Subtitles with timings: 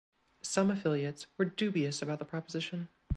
[0.41, 2.89] Some affiliates were dubious about the proposition.